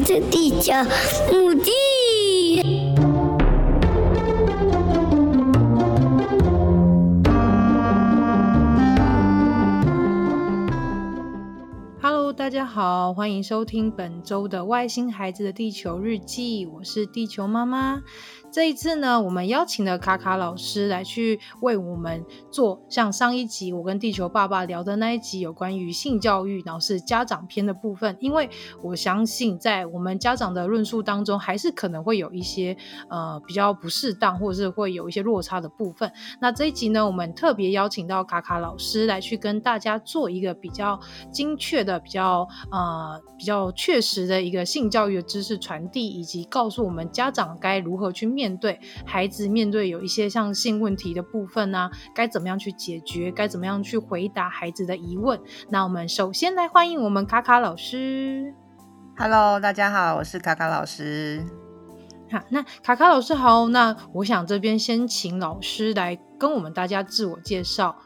[0.00, 0.72] 子的地球
[1.30, 1.70] 母地。
[12.00, 18.02] Hello，大家好，欢迎收听本周的《外星孩子的地球日记》，我是地球妈妈。
[18.54, 28.16] 这一次呢，我们邀请了卡卡老师来去为我们做像上一集我跟地球爸爸聊的那一集有关于性教育，然后是家长篇的部分。
[28.20, 28.48] 因为
[28.80, 32.76] 我相信在我们家长的论述当中，还是可能会有一些
[33.08, 36.12] 呃比较不适当，或者是会有一些落差的部分。
[36.40, 41.00] 那这一集呢，我们特别邀请到卡卡老师来去跟大家做一个比较
[41.32, 48.43] 精确的、比较呃比较确实的一个性教育的知识传递，以及告诉我们家长该如何去面。
[48.44, 53.32] 面对孩子，面对有一些像性问题的部分呢、啊，该怎么样去解决？
[53.32, 55.40] 该怎么样去回答孩子的疑问？
[55.70, 58.52] 那我们首先来欢迎我们卡卡老师。
[59.16, 61.42] Hello，大家好，我是卡卡老师。
[62.30, 67.96] 好，那卡卡老师好，那我想这边先请老师来跟我们大家自我介绍。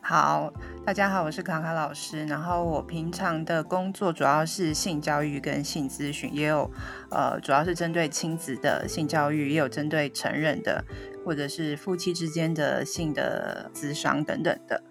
[0.00, 0.52] 好，
[0.86, 2.26] 大家好，我是卡卡老师。
[2.26, 6.70] 然后我平常的工作主要是性教育跟性咨询，也有
[7.10, 10.84] 呃，主要是针对亲子的性教育，也有针对成人的，
[11.24, 14.82] 或者是夫妻之间的性的咨商等等的。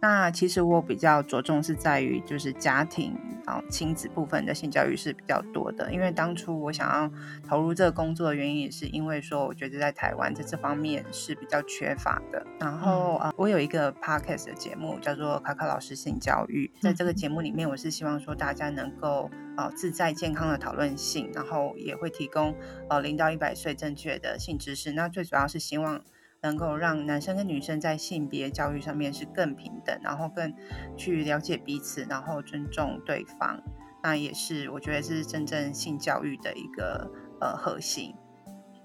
[0.00, 3.12] 那其实我比较着重是在于就是家庭
[3.46, 7.10] 啊亲子部分的性教育是比较多的，因为当初我想要
[7.48, 12.46] 投入这个工作的原因也是因为说我觉得在台湾在这方面是比较缺乏的。
[12.60, 22.54] 然后啊，我有一个 podcast 的节目叫做卡卡老师性教育，在这个节目里面，我是希望说大家能够啊自在健康的讨论性，然后也会提供
[22.88, 24.92] 呃零到一百岁正确的性知识。
[24.92, 26.00] 那最主要是希望。
[26.42, 30.54] 能够让男生跟女生在性别教育上面是更平等，然后更
[30.96, 33.60] 去了解彼此，然后尊重对方，
[34.04, 37.10] 那也是我觉得是真正性教育的一个
[37.40, 38.14] 呃核心。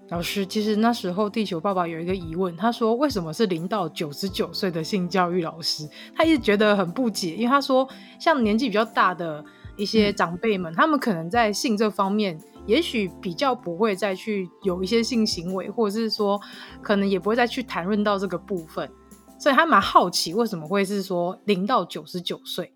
[0.08, 5.88] 老师，其实那时候地球爸爸有一个疑问，他说为什么是零到九十九岁的性教育老师？
[6.14, 7.88] 他一直觉得很不解，因为他说
[8.18, 9.44] 像年纪比较大的
[9.76, 12.36] 一些长辈们，嗯、他们可能在性这方面。
[12.66, 16.40] 也许比较不会再去有一些性行为，或者是说，
[16.82, 18.90] 可能也不会再去谈论到这个部分，
[19.38, 22.72] 所以还蛮好奇为什么会是说零到九十九岁。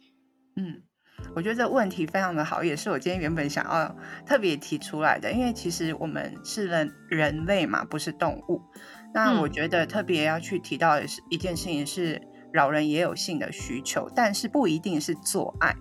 [0.57, 0.83] 嗯，
[1.35, 3.97] 我觉得这问题非常的好，也是我今天原本想要
[4.27, 8.61] 特别提出来的，因为其实我们是人人类嘛，不是动物。
[9.15, 12.21] 那我觉得特别要去提到的是一件事情是，
[12.53, 15.75] 老人也有性的需求，但是不一定是做爱。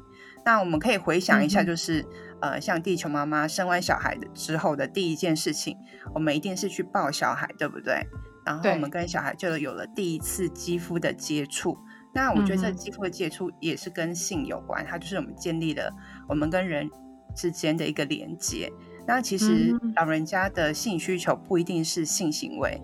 [0.45, 2.01] 那我们可以回想一下，就是。
[2.01, 2.07] 嗯
[2.41, 5.77] 呃，像地球妈妈生完小孩的之后的第一件事情，
[6.13, 8.05] 我们一定是去抱小孩，对不对？
[8.45, 11.77] 然后我们跟小孩就有了第一次肌肤的接触。
[12.13, 15.91] 那我觉得这肌肤的接触也是跟性有关，它就是我们建立了
[16.29, 16.89] 我们跟人
[17.35, 18.71] 之间的一个连接。
[19.05, 22.81] 那其实老人家的性需求不一定是性行为，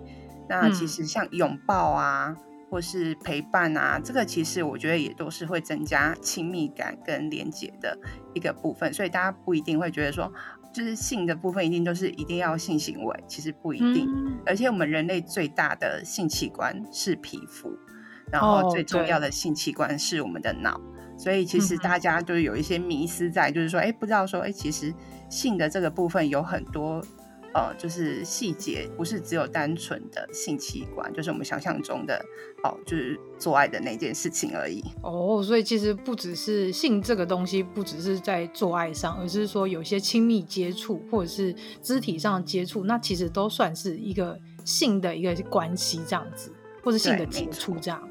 [0.49, 2.35] 那其实像拥抱啊。
[2.73, 7.95] 或是陪伴啊，这个其实我觉得也都是会增加亲密感跟连结的
[8.33, 10.33] 一个部分，所以大家不一定会觉得说，
[10.73, 14.07] 就是性的部分一定都是一定要性行为，其实不一定。
[14.09, 17.77] 嗯、而且我们人类最大的性器官是皮肤，
[18.31, 20.81] 然后最重要的性器官是我们的脑，哦、
[21.15, 24.91] 所以其实大家就有一些迷思在，就是说，哎，不知道说，哎，其实
[25.29, 27.05] 性的这个部分有很多。
[27.53, 32.19] 呃，就是细节不是只有单纯的性器官，就是我们想象中的
[32.63, 34.83] 哦，就是做爱的那件事情而已。
[35.03, 46.51] 哦，所以其实不只是性这个东西，不只是在做爱上，而是说有些亲密接触或者是肢体上的接触，那其实都算是一个性的一个关系这样子，
[46.83, 48.01] 或者性的接触这样。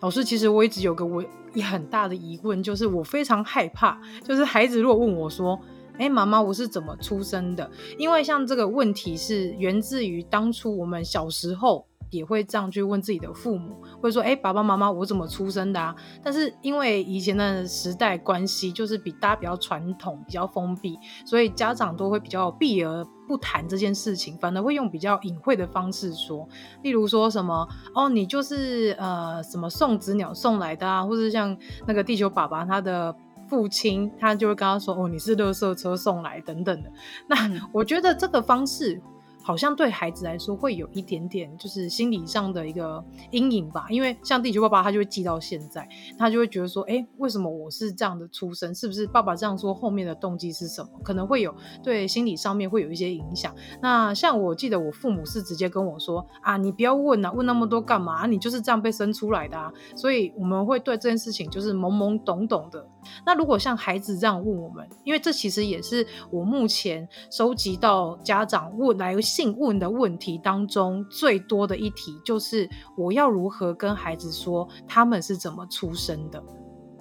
[0.00, 1.22] 老师，其实我一直有个我
[1.52, 5.60] 也很大的疑问，就是我非常害怕，就是孩子如果问我说。
[5.98, 7.70] 哎，妈妈，我是怎么出生的？
[7.98, 20.96] 因为像这个问题是源自于当初我们小时候也会这样去问自己的父母，会说：“哎，爸爸妈妈，我怎么出生的啊？”但是因为以前的时代关系，就是比大家比较传统、比较封闭，
[21.26, 26.48] 所以家长都会比较避而不谈这件事情，反而会用比较隐晦的方式说，
[26.82, 31.54] 例如说什么：“哦，你就是呃什么送子鸟送来的啊，或者像
[31.86, 33.14] 那个地球爸爸他的。”
[33.48, 36.90] 父亲他就会跟他说：“哦，你是垃圾车送来等等的。”
[37.26, 37.36] 那
[37.72, 39.00] 我觉得这个方式
[39.48, 43.86] 好像对孩子来说会有一点点就是心理上的一个阴影吧。
[43.88, 48.74] 因为像地球爸爸，他就会记到现在，他就会觉得说，哎，为什么我是这样的出生？
[48.74, 50.90] 是不是爸爸这样说后面的动机是什么？
[51.02, 53.54] 可能会有对心理上面会有一些影响。
[53.80, 58.26] 那像我记得我父母是直接跟我说啊，你不要问啊，问那么多干嘛？
[58.26, 59.72] 你就是这样被生出来的啊。
[59.96, 62.86] 所以我们会对这件事情就是懵懵懂懂的。
[63.24, 76.42] 那如果像孩子这样问我们，因为这其实也是我目前收集到家长问来信问的问题当中最多的一题，就是我要如何跟孩子说他们是怎么出生的？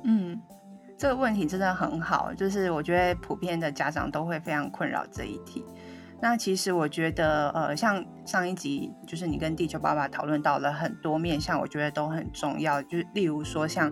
[0.03, 0.39] 嗯，
[0.95, 5.65] 这个问题真的很好，就是我觉得普遍的家长都会非常困扰这一题。
[6.21, 13.91] 那其实我觉得，呃，像上一集就是你跟地球爸爸讨论到了很多面向，我觉得都很重要，就是例如说像。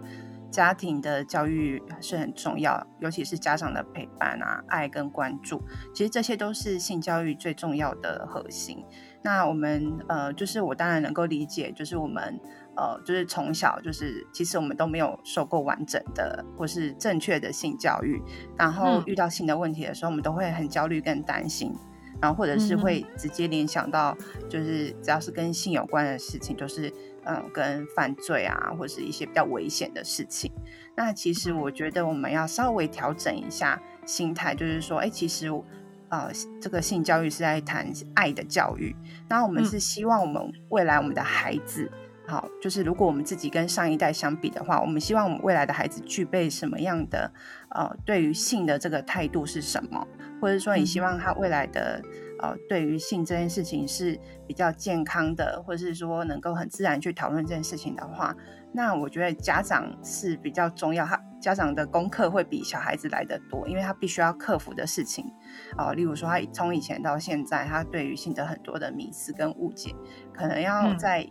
[0.55, 5.61] 家庭的教育是很重要，尤其是家长的陪伴啊、爱跟关注，
[5.93, 8.81] 其实这些都是性教育最重要的核心。
[9.21, 12.39] 那我们呃，就是我当然能够理解，就是我们
[12.77, 18.21] 呃，就是从小就是其实我们都没有受过完整的或是正确的性教育，
[18.57, 21.73] 然后遇到性的问题的时候，我们都会很焦虑跟担心，
[22.21, 24.17] 然后或者是会直接联想到，
[24.47, 26.89] 就是只要是跟性有关的事情，就是。
[27.25, 30.51] 嗯，跟犯罪啊，或是一些比较危险的事情。
[30.95, 35.49] 那其实我觉得我们要稍微调整一下心态，就是说，哎，其实
[36.09, 36.31] 呃，
[36.61, 38.95] 这个性教育是在谈爱的教育。
[39.27, 41.89] 那我们是希望我们未来我们的孩子，
[42.27, 47.31] 嗯、好，就是如果我们自己跟上一代相比的话，我们希望我们未来的孩子具备什么样的
[47.69, 50.07] 呃，对于性的这个态度是什么？
[50.39, 51.99] 或者说，你希望他未来的。
[52.45, 58.35] 呃，对于性这件事情是比较健康的，或者是说能够很自然去讨论这件事情的话，
[58.71, 61.05] 那我觉得家长是比较重要。
[61.05, 65.25] 他家长的功课会比小孩子来得多，因为他必须要克服的事情，
[65.77, 69.95] 呃，例如说他从以前到现在，他对于性的很多的迷思跟误解，
[70.33, 71.23] 可能要再、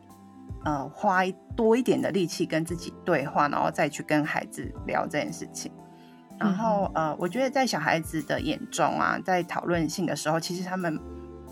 [0.64, 1.22] 嗯、呃花
[1.54, 5.70] 多一点的力气跟自己对话，然后再去跟孩子聊这件事情。
[6.38, 10.98] 然后，呃，我觉得在小孩子的眼中啊，在讨论性的时候，其实他们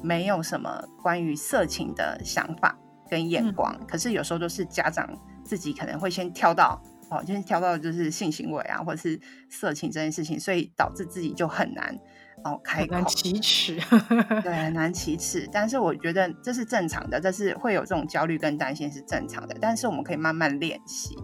[0.02, 2.76] 没有什么关于色情的想法
[3.08, 3.74] 跟眼光。
[3.80, 5.08] 嗯、可是有时候都是家长
[5.44, 9.18] 自己可能会先跳到哦，先跳到就是性行为啊，或者是
[9.48, 11.96] 色情这件事情，所以导致自己就很难
[12.42, 13.78] 哦开口，很难启齿，
[14.42, 15.48] 对，很难启齿。
[15.52, 19.56] 但是我觉得这是正常的，这是会有这种焦虑跟担心是正常的。
[19.60, 21.16] 但是我们可以慢慢练习。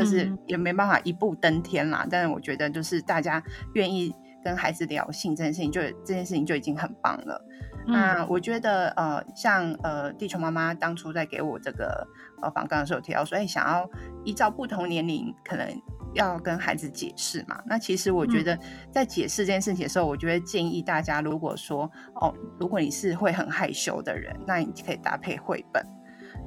[0.00, 3.42] 就是也没办法一步登天啦，嗯、但是我觉得就是大家
[3.74, 7.44] 愿意跟孩子聊性这件事情就，就这件事情就已经很棒了。
[7.86, 12.06] 嗯、那我觉得呃，像呃地球妈妈当初在给我这个
[12.42, 13.88] 呃访纲的时候提到说，哎，想要
[14.24, 15.66] 依照不同年龄可能
[16.14, 17.60] 要跟孩子解释嘛。
[17.66, 18.58] 那其实我觉得
[18.90, 25.84] 在解释这件事情的时候，我觉得建议大家，如果说哦，如果你是会很害羞的人，那你可以搭配绘本。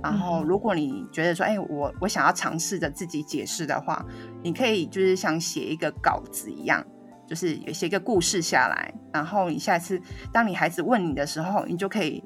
[0.03, 4.05] 然后，如果你觉得说，哎，我我想要尝试着自己解释的话，
[4.43, 6.85] 你可以就是像写一个稿子一样，
[7.25, 8.93] 就是写一个故事下来。
[9.13, 9.99] 然后你下次
[10.31, 12.21] 当你孩子问你的时候，你就可以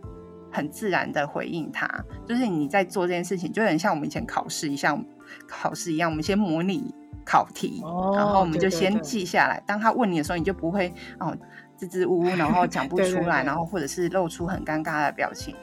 [0.52, 1.88] 很自然的回应他。
[2.26, 5.06] 就是你在做这件事情，就很像我们以前考试一样，
[5.48, 6.92] 考试一样，我们先模拟
[7.24, 9.58] 考题，哦、然后我们就先记下来。
[9.58, 11.38] 对对对，当他问你的时候，你就不会哦
[11.78, 15.56] 支支吾吾，然后讲不 出来，然后或者是露出很尴尬的表情。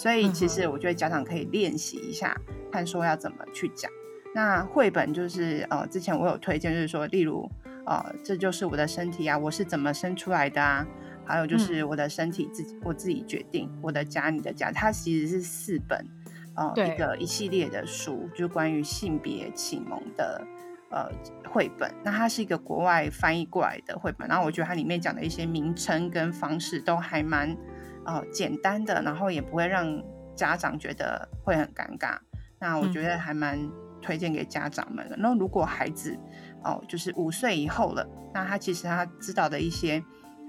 [0.00, 2.34] 所以其实我觉得家长可以练习一下，
[2.72, 3.92] 看说要怎么去讲。
[4.34, 7.46] 那绘本就是呃，之前我有推荐，就是说，例如
[7.84, 10.86] 呃，这就是我的身体啊，我是怎么生出来的啊？
[11.22, 16.02] 还有就是我的身体自己，我自己决定，我的家，你的家，它其实是四本
[16.54, 20.42] 呃一个一系列的书，就是关于性别启蒙的
[20.90, 21.10] 呃
[21.50, 21.94] 绘本。
[22.02, 27.54] 那它是一个国外翻译过来的绘本，然后我觉得它里面讲的一些名称跟方式都还蛮。
[28.06, 30.02] 哦，简单的，然后也不会让
[30.34, 32.16] 家长觉得会很尴尬。
[32.58, 33.58] 那我觉得还蛮
[34.02, 35.16] 推荐给家长们的。
[35.18, 36.16] 那、嗯、如果孩子
[36.62, 40.02] 哦，就是五岁以后了，那他其实他知道的一些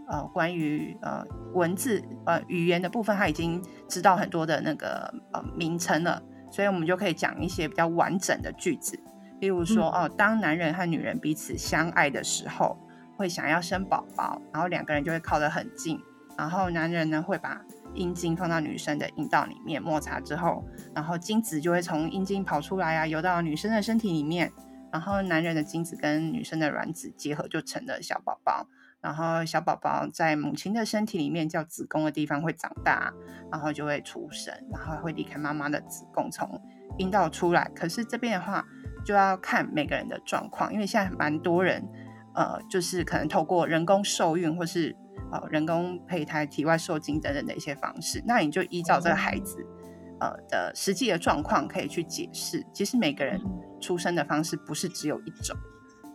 [0.10, 9.00] 呃关于呃文字呃语言的部分，他已经知道很多的那个呃名称了，所以我们就可以讲一些比较完整的句子，
[9.39, 12.77] 例如说、嗯、哦，当男人和女人彼此相爱的时候，
[13.17, 15.98] 会想要生宝宝，然后两个人就会靠得很近。
[16.38, 17.62] 然后男人呢，会把
[17.94, 20.64] 阴茎放到女生的阴道里面摩擦之后，
[20.96, 24.52] 然后精子就会从阴茎跑出来啊，游到女生的身体里面。
[24.92, 28.68] 然后男人的精子跟女生的卵子结合就成了小宝宝。
[29.00, 33.14] 然后小宝宝在母亲的身体里面叫子宫的地方会长大，
[33.50, 36.62] 然后就会出生，然后会离开妈妈的子宫从
[36.98, 37.72] 阴道出来。
[37.74, 38.68] 可是这边的话
[39.06, 41.88] 就要看每个人的状况，因为现在蛮多人
[42.34, 44.96] 呃，就是可能透过人工受孕或是。
[45.32, 48.24] 呃人工胚胎、体外受精等等的一些方式。
[48.26, 49.58] 那你就依照这个孩子
[50.20, 52.66] 呃的实际的状况，可以去解释。
[52.74, 53.40] 其实每个人
[53.80, 55.56] 出生的方式不是只有一种，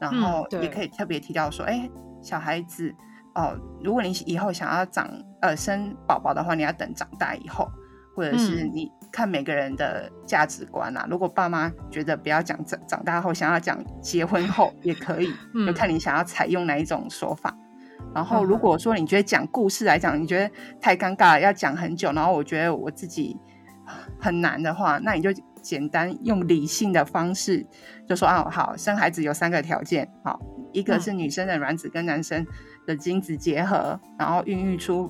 [0.00, 1.90] 然后也可以特别提到说，哎、欸，
[2.22, 2.90] 小孩子
[3.34, 7.68] 哦、呃，如果你以后想要长呃生宝宝的话，你要等长大以后。
[8.14, 17.54] 或者是你看每个人的价值观啊，嗯、如果爸妈觉得不要讲长长大后，想要讲结婚后也可以，嗯、就看你想要采用哪一种说法。
[18.16, 23.36] 然后如果说你觉得讲故事来讲，你觉得太尴尬了，要讲很久，然后我觉得我自己
[24.18, 25.30] 很难的话，那你就
[25.60, 27.66] 简单用理性的方式，
[28.08, 30.40] 就说啊，好，生孩子有三个条件，好，
[30.72, 32.46] 一个是女生的卵子跟男生
[32.86, 35.06] 的精子结合，然后孕育出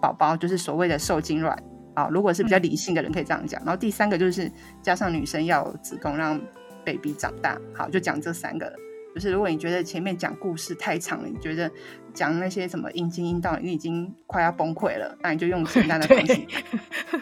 [0.00, 1.62] 宝宝，就是所谓的受精卵。
[1.92, 6.40] 啊，如果是比较理性的人可以这样讲，然后第三个就是加上女生要有子宫让
[6.86, 8.74] baby 长大，好，就讲这三个。
[9.16, 11.70] 就是如果你觉得前面讲故事太长了，你觉得
[12.12, 16.46] 讲那些什么阴茎阴道你已经快要崩溃了，那你就用简单的东西。
[16.46, 17.18] 对，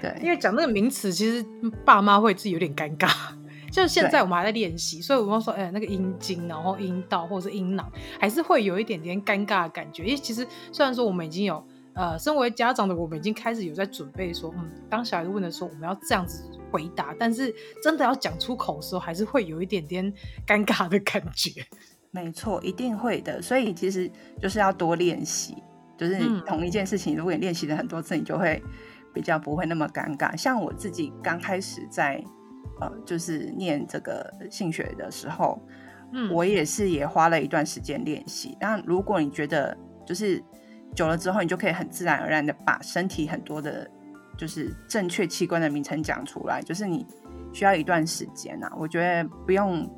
[0.00, 1.44] 对，因为讲那个名词，其实
[1.84, 3.12] 爸妈会自己有点尴尬。
[3.72, 7.90] 就现在我们还在练习，所以我们说，哎、欸，那个阴茎，然后阴道或者是阴囊，
[8.20, 10.04] 还是会有一点点尴尬的感觉。
[10.04, 11.66] 因为其实虽然说我们已经有。
[11.96, 17.16] 呃，身为家长的我们已经开始有在准备说，嗯，当小孩子问的时候，我们要这样子回答。
[17.18, 20.12] 但是真的要讲出口的时候，还是会有一点点
[20.46, 21.50] 尴尬的感觉。
[22.12, 23.40] 没错，一定会的。
[23.40, 24.10] 所以其实
[24.42, 25.56] 就是要多练习，
[25.96, 28.62] 就是同一件事情，如果你练习了很多次，你就会
[29.14, 30.36] 比较不会那么尴尬。
[30.36, 32.22] 像我自己刚开始在
[32.78, 35.58] 呃，就是念这个性学的时候，
[36.12, 38.54] 嗯，我也是也花了一段时间练习。
[38.60, 39.74] 那如果你觉得
[40.04, 40.44] 就是。
[40.94, 43.90] 久了之后，你就可以很自然而然的把身体很多的，
[44.36, 46.62] 就是正确器官的名称讲出来。
[46.62, 47.06] 就是你
[47.52, 49.88] 需要一段时间啊，我觉得不用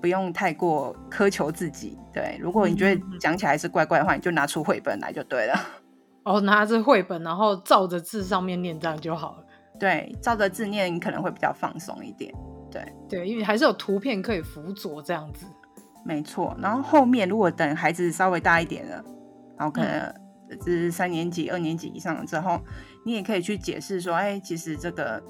[0.00, 1.98] 不用太过苛求自己。
[2.12, 5.54] 对，如果你觉得讲起来是怪怪的话，你就拿出绘本来就对了。
[6.24, 9.44] 哦，拿着绘本，然后照着字上面念，这样就好了。
[9.80, 12.32] 对，照着字念，你可能会比较放松一点。
[12.70, 15.46] 对对，因为还是有图片可以辅佐这样子。
[16.04, 19.04] 没错，然后后面如果等孩子稍微大一点了，
[19.56, 20.14] 然后可能、
[20.54, 20.60] 嗯。
[20.66, 22.60] 是三年级、二年级以上了之后，
[23.04, 25.22] 你也可以去解释说，哎，其实这个，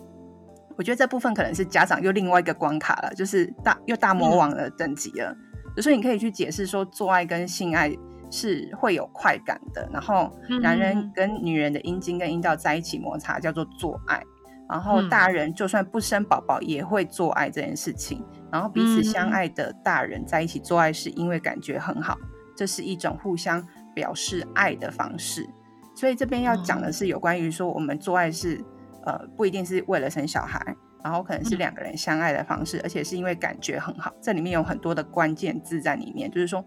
[0.77, 5.37] 我觉得这部分可能是家长又另外一个关卡了，就是大又大魔王的等级了。
[5.77, 7.95] 嗯、所以你可以去解释说，做爱跟性爱
[8.31, 10.31] 是会有快感的，然后
[10.63, 14.23] 男人跟女人的阴茎跟阴道在一起摩擦叫做做爱，
[14.69, 22.17] 然后大人就算不生宝宝也会做爱这件事情，然后彼此相爱的大人在一起做爱是因为感觉很好，
[22.57, 23.67] 这是一种互相。
[23.95, 25.49] 表示爱的方式，
[25.95, 28.63] 所以这边要讲的是有关于说，我们做爱是
[29.05, 34.13] 呃不一定是为了生小孩，然后可能是两个人相爱的方式，而且是因为感觉很好。
[34.21, 36.65] 这里面有很多的关键字在里面，就是说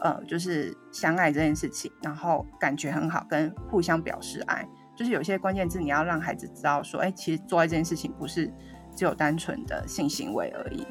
[0.00, 8.52] 呃就是相爱这件事情，然后感觉很好，跟互相表示爱，就是有些关键字你要让孩子知道说，哎，其实做爱这件事情不是
[8.94, 10.86] 只有单纯的性行为而已。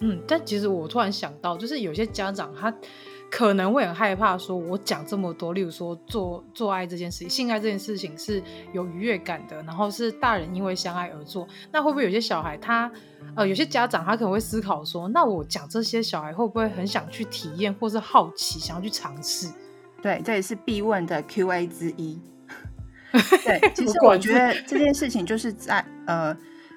[0.00, 2.74] 嗯，但其实我突然想到，就是有些家长他。
[3.32, 8.42] 可能会很害怕，说我讲这么多，例如说做做爱这件事情，性爱这件事情是
[8.74, 12.92] 有愉悦感的，然后是大人因为相爱而做，那会不会有些小孩他，
[13.34, 19.48] 呃，有些家长他可能会思考说，那我讲这些小孩会不会很想去体验，或是好奇想要去尝试？
[20.02, 22.20] 对，这也是必问的 Q&A 之一。
[23.44, 26.36] 对，其实我觉得这件事情就是在呃，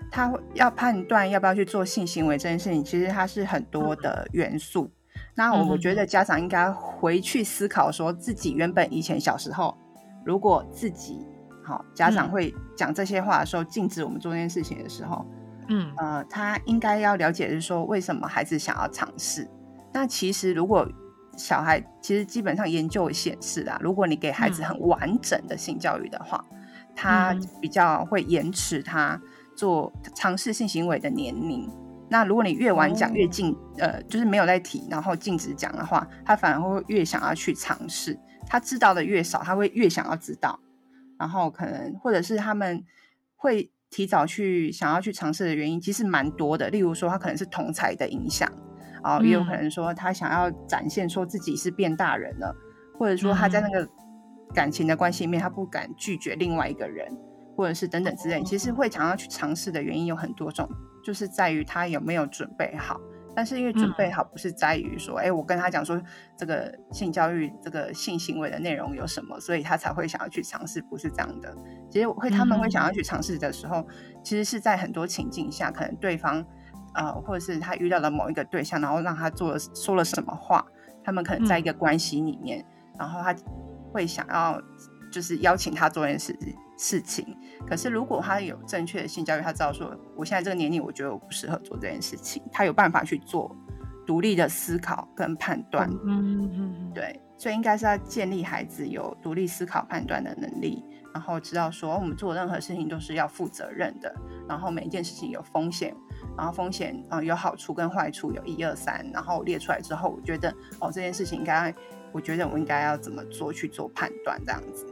[0.10, 4.90] 他要判断要不要去做性行为这件事情，其实它是很多的元素。
[5.36, 9.78] 那我觉得家长应该回去思考，说自己原本以前小时候，
[10.26, 11.26] 如果自己
[11.62, 15.26] 好家长会讲这些话的时候，禁止我们做这件事情的时候，
[15.68, 19.46] 嗯呃，他应该要了解，是说为什么孩子想要尝试。
[19.92, 20.88] 那其实如果
[21.36, 26.44] 小孩其实基本上研究显示啊，如果你给孩子很完整的性教育的话，
[26.96, 29.20] 他比较会延迟他
[29.54, 31.70] 做尝试性行为的年龄。
[32.18, 38.18] 那如果你越晚讲越禁，呃，就是没有在提，然后禁止讲的话，他反而会越想要去尝试。
[38.48, 40.58] 他知道的越少，他会越想要知道。
[41.20, 42.82] 然后可能或者是他们
[43.36, 46.70] 会提早去想要去尝试的原因，其实蛮多的。
[46.70, 48.50] 例如说，他可能是同才的影响，
[49.04, 52.56] 啊，也有可能说他想要展现说自己是变大人了，
[52.98, 53.86] 或者说他在那个
[54.54, 57.06] 感情的关系里面，他不敢拒绝另外一个人，
[57.58, 58.42] 或者是等等之类。
[58.44, 60.66] 其实会想要去尝试的原因有很多种。
[61.06, 63.00] 就是在于他有没有准备好，
[63.36, 66.02] 但是因为准备好不是在于说，哎、嗯，我跟他讲说
[66.36, 71.56] 这个性教育、这个性行为的内容有什么，所以他才会想要去尝试，不是这样的。
[71.92, 73.88] 其实会他们会想要去尝试的时候，嗯、
[74.24, 76.44] 其实是在很多情境下，可能对方
[76.96, 80.66] 呃，或者是他遇到了某一个对象，然后让他做了说了什么话，
[81.04, 82.60] 他们可能在一个关系里面，
[82.94, 83.36] 嗯、然后他
[83.94, 84.60] 会想要
[85.12, 86.34] 就是邀请他做件事
[86.78, 87.38] 事情。
[87.68, 93.56] 可是如果他有正确的性教育，他知道说我现在这个年龄，我觉得我不适合做这件事情，他有办法去做
[94.06, 95.90] 独立的思考跟判断。
[96.06, 100.84] 嗯嗯嗯，对，所以应该是要建立孩子有独立思考判断的能力。
[101.14, 104.14] 然后知道说，我们做任何事情都是要负责任的，
[104.50, 105.96] 然后每一件事情有风险，
[106.38, 111.74] 然后风险啊、呃、有好处跟坏处，有一二三，然后列出来之后，我觉得哦这件事情应该，
[112.12, 114.86] 我觉得我应该要怎么做去做判断这样子。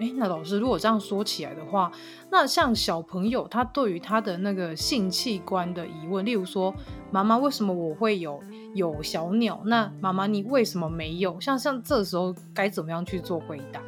[0.00, 1.90] 哎，那老师如果这样说起来的话，
[2.30, 6.74] 那像小朋友他对于他的那个性器官的疑问，例如说
[7.12, 8.42] 妈妈为什么我会有
[8.74, 9.62] 有小鸟？
[9.66, 11.40] 那妈妈你为什么没有？
[11.40, 13.80] 像像这时候该怎么样去做回答？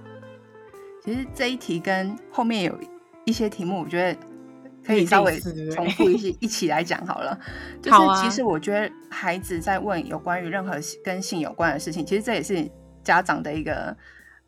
[1.03, 2.79] 其实这一题跟后面有
[3.25, 4.19] 一些题目，我觉得
[4.85, 5.41] 可以稍微
[5.73, 7.37] 重复一些一起来讲好了。
[7.83, 12.71] 就是其实我觉得孩子在问有关于任何跟性有关的事情，其实这也是
[13.03, 13.97] 家长的一个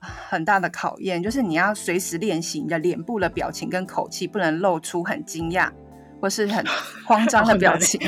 [0.00, 5.70] 很大的考验，就是你要随时练习你的脸部的表情跟口气，不能露出很惊讶。
[6.20, 6.64] 或是很
[7.06, 8.00] 慌张的表情，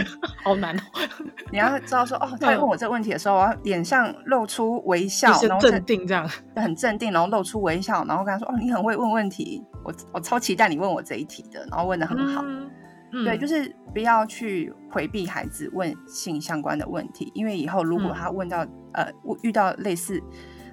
[0.42, 0.82] 好难哦！
[1.52, 12.42] 你要知道说，哦，他问我这个问题的时候，我要脸上露出微笑，然后镇定这样，很镇定，然后露出微笑，然后跟他说，哦，你很会问问题，我我超期待你问我这一题的，然后问的很好。
[13.12, 19.12] 嗯、对，就是不要去回避孩子问性相关的问题，因为以后如果他问到、嗯、呃
[19.44, 20.20] 遇到类似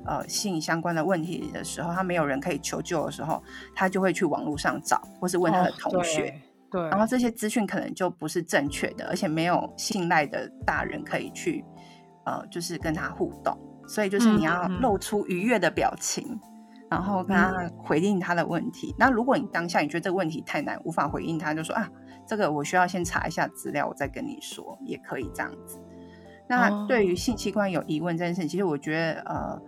[0.07, 3.43] 呃性相关的问题的时候，他没有人可以求救的时候，
[3.75, 6.29] 他就会去网络上找，或是问他的同学。
[6.29, 6.33] 哦
[6.69, 11.63] 对，然后这些资讯可能就不是正确的，而且没有信赖的大人可以去，
[12.25, 13.57] 呃，就是跟他互动。
[13.87, 16.39] 所以就是你要露出愉悦的表情，嗯、
[16.91, 18.91] 然后跟他回应他的问题。
[18.91, 21.89] 嗯、那如果你当下你觉得这个问题太难，无法回应他，就说啊，
[22.27, 25.79] 这个我需要先查一下资料，我再跟你说，也可以这样子。
[26.49, 29.61] 那对于性器官有疑问这件事情，其实我觉得，呃，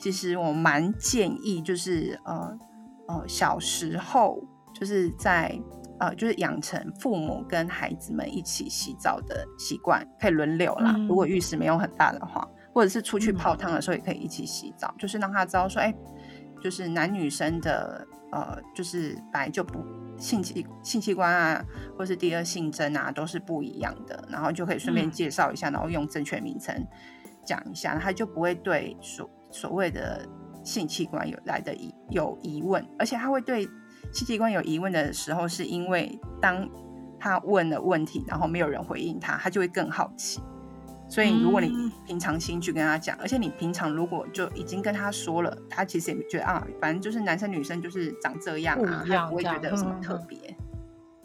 [0.00, 2.58] 其实我蛮建议，就是呃
[3.06, 4.42] 呃，小时候
[4.74, 5.56] 就是在。
[6.02, 10.94] 呃，就是养成父母跟孩子们一起洗澡的习惯，可以轮流啦。
[10.96, 14.88] 嗯、如果浴室没有很大的话，或者是出去泡汤的时候，也可以一起洗澡。
[14.88, 15.96] 嗯、就是让他知道说，哎、欸，
[16.58, 19.84] 就是男女生的呃，就是本来就不
[20.16, 21.62] 性器性器官啊，
[21.98, 24.26] 或是第二性征啊，都是不一样的。
[24.30, 26.74] 然后就可以顺便介绍一下，嗯、然后用正确名称
[27.44, 30.26] 讲一下，他就不会对所所谓的
[30.64, 33.68] 性器官有来的疑有疑问，而且他会对。
[34.12, 36.68] 性器官有疑问的时候，是因为当
[37.16, 40.40] 他问了问题，然后没有人回应他，他就会更好奇。
[41.08, 50.38] 所以，如果你平常心去跟他讲，嗯、而且你平常如果就已经跟他说了，他其实也觉得啊，反正就是男生女生就是长这样啊，不，他不会觉得有什么特别。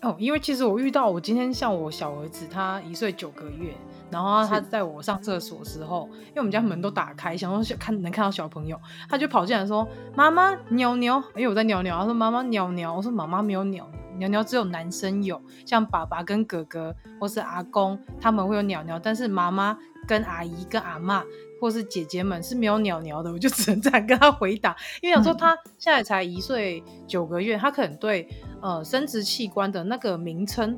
[0.02, 3.74] 哦，因为其实我遇到我今天像我小儿子，他一岁九个月。
[4.12, 21.24] 然后他在我上厕所的时候，因为我们家门都打开，想说看能看到小朋友，他就跑进来说：“妈妈，鸟鸟。”因为我在鸟鸟，他说：“妈妈，鸟鸟。”我说：“妈妈没有鸟鸟，鸟鸟只有男生有，像爸爸跟哥哥或是阿公他们会有鸟鸟，但是妈妈跟阿姨跟阿妈
[21.60, 28.30] 或是姐姐们是没有鸟鸟的。”我就只能这样跟他回答，因为想说他现在才一岁九个月，他可能对
[28.62, 30.78] 呃生殖器官的那个名称。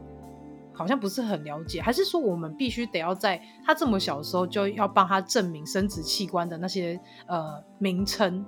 [0.78, 8.46] 好像不是很了解，还是说我们必须得要在他这么小的时候就要帮他证明生殖器官的那些呃名称？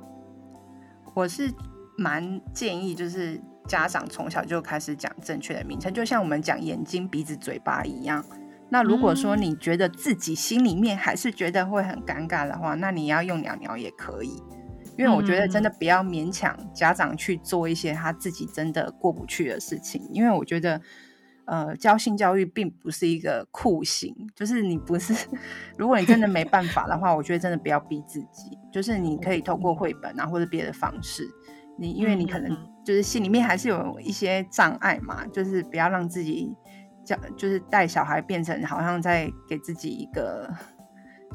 [1.15, 1.51] 我是
[1.97, 8.23] 蛮建议，就是家长从小就开始讲正确的名称，就像我们讲眼睛、鼻子、嘴巴一样。
[8.69, 14.41] 那如果说你觉得自己心里面还是觉得会很尴尬的话，那你要用鸟鸟也可以，
[14.99, 20.79] 因为我觉得真的不要勉强家长去做一些他自己真的过不去的事情，因为我觉得。
[21.49, 25.15] 呃，教性教育并不是一个酷刑，就是你不是，
[25.79, 31.27] 如果你真的没办法的话，我觉得真的不要逼自己，就是你可以透过绘本啊或者别的方式，
[31.75, 36.55] 你因为你可能就是心里面还是有一些障碍嘛，就是不要让自己
[37.03, 40.47] 教，就是带小孩变成好像在给自己一个。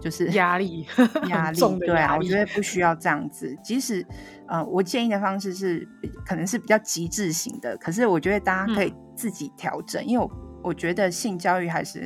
[0.01, 0.87] 就是 压力，
[1.29, 3.57] 压力，对啊，我觉得不需要这样子。
[3.63, 4.05] 即使，
[4.47, 5.87] 呃，我建议的方式是，
[6.27, 10.31] 可能是比较极致型的，可是我觉得大家可以自己调整，嗯、因为我
[10.65, 12.01] 我觉得性教育还是，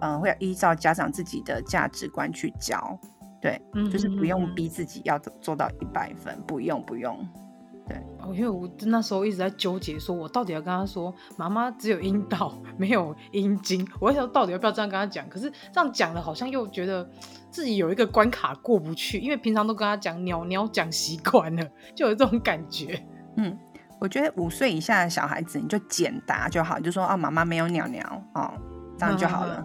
[0.00, 2.98] 嗯、呃，会要依照家长自己的价值观去教，
[3.40, 7.26] 对，嗯、就是不用逼自己要做到一百分，不用不用。
[7.88, 15.28] 对，哦，因为我那时候一直在纠结，说我到底要跟他说，妈妈只有阴道没有阴茎，我在想到底要不要这样跟他讲？
[15.28, 17.08] 可是这样讲了，好像又觉得
[17.50, 23.00] 自己有一个关卡过不去，因为平常都跟他讲鸟鸟讲习惯了，就有这种感觉。
[23.36, 23.56] 嗯，
[24.00, 28.52] 我觉得五岁以下的小孩子，你就简答就好，就说啊，妈妈没有鸟鸟哦，
[28.98, 29.64] 这样就好了。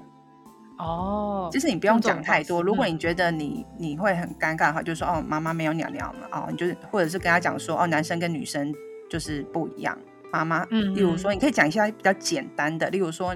[0.82, 2.64] 哦，就是你不用讲太多。
[2.64, 8.74] 如果你觉得嗯你你会很尴尬的话，就说哦，妈妈没有尿尿嘛，哦，你就是或者是跟他讲说哦，男生跟女生
[9.08, 9.96] 就是不一样，
[10.32, 13.36] 妈妈，嗯，例如说你可以讲一下比较简单的，例如说，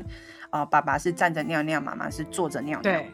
[0.49, 3.12] 呃，爸爸是站着尿尿，妈妈是坐着尿尿，对，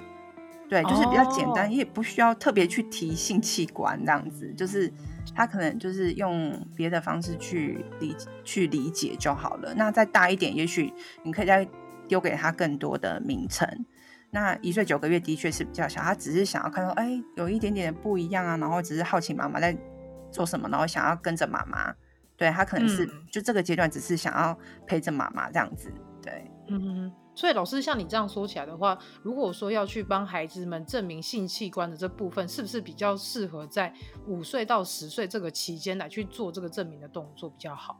[0.70, 4.89] 对，就是比较简单，哦也不需要特别去提性器官这样子，就是
[5.36, 8.15] 他可能就是用别的方式去理
[8.46, 9.74] 去理解就好了。
[9.76, 11.67] 那再大一点，也许你可以再
[12.08, 13.67] 丢给他更多的名称。
[14.32, 19.78] 那一岁九个月的确是比较小，他只是想要看到，哎，有一点点的不一样啊，然后只是好奇妈妈在
[20.32, 21.94] 做什么，然后想要跟着妈妈。
[22.38, 25.94] 对，他可能是、嗯、就这个阶段只是想要陪着妈妈这样子。
[26.24, 33.94] 对，嗯，所以老师像你这样说起来的话，如果说要去帮孩子们证明性器官的这部分，是不是比较适合在
[34.26, 38.00] 五岁到十岁这个期间来去做这个证明的动作比较好？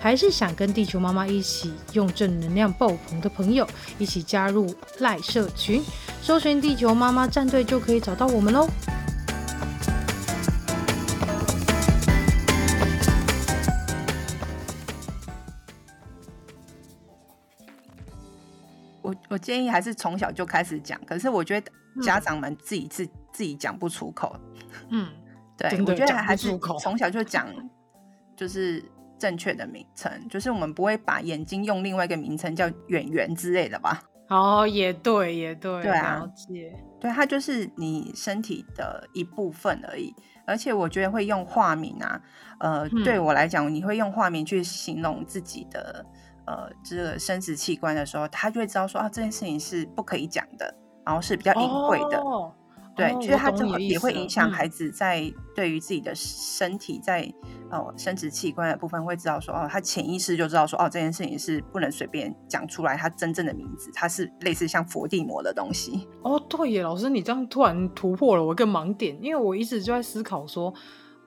[0.00, 3.66] 还是想跟地球妈妈一起用正能量爆棚的朋友，
[3.98, 5.82] 一起加入赖社群，
[6.22, 8.68] 搜寻地球妈妈战队就可以找到我们喽。
[19.02, 24.34] 我我建议还是从小就开始讲，可是我觉得家长们自己自、嗯、自己讲不出口。
[24.90, 25.08] 嗯，
[25.56, 27.46] 对，我觉得还是从小就讲，
[28.36, 28.82] 就是。
[29.18, 34.02] 正确的名称，就是我们不会把眼睛用另外一个名称叫圆圆之类的吧？
[34.28, 36.72] 哦，也对，也对，对啊，了解。
[37.00, 40.14] 对，它就是你身体的一部分而已。
[40.46, 42.20] 而且我觉得会用化名啊，
[42.60, 46.04] 呃，嗯、对我来讲，你会用化名去形容自己的
[46.46, 52.18] 呃这个生殖器官的时候，他就会知道说啊，这件事情是不可以讲的，然后是比较隐晦的。
[52.20, 52.52] 哦
[52.98, 57.22] 对，其实它这么也会影响孩子在对于自己的身体在、
[57.70, 66.08] 嗯、哦生殖器官的部分，会知道说哦，他潜意识就知道说哦，这件事情是不能随便讲出来，他真正的名字，它是类似像佛地魔的东西。
[66.22, 70.74] 哦，对耶，老师，你这样突然突破了我一个盲点，因为我一直就在思考说，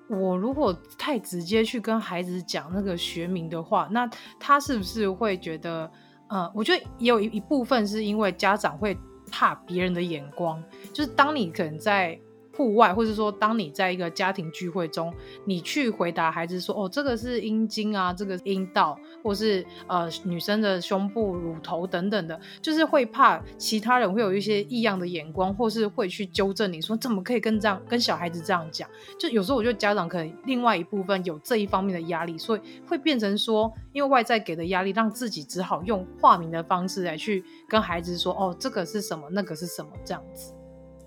[0.10, 4.06] 我如果太直接去跟孩子讲那个学名的话，那
[4.38, 5.90] 他是不是会觉得，
[6.28, 8.98] 呃，我觉得也有一一部分是因为家长会。
[9.32, 10.64] 怕别人的眼光，
[10.94, 12.20] 就是当你可能在
[12.56, 15.14] 户外，或者说当你在一个家庭聚会中，
[15.46, 28.90] 你去回答孩子说：“哦，这个是阴茎啊，这个阴道，或是呃女生的胸部、乳头等等的。”就是会怕其他人会有一些异样的眼光，或是会去纠正你说怎么可以跟这样跟小孩子这样讲。
[29.18, 40.54] 就有时候我觉得家长可能另外一部分有这一方面的压力，所以会变成说，因为外在给的压力，让自己只好用化名的方式来去跟孩子说：“哦，这个是什么，那个是什么。”这样子。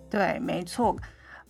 [0.09, 0.97] 对，没错。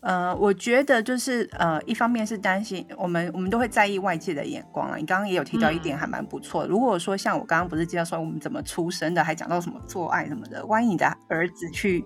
[0.05, 4.99] 呃，我觉得就是呃，一方面是担心我们，我们都会在意外界的眼光了。
[4.99, 6.69] 你刚刚也有提到一点，还蛮不错的。
[6.69, 12.05] 嗯、如果说像我刚刚不是介绍说我们怎么出生的，还讲到什么做爱什么的，万一你的儿子去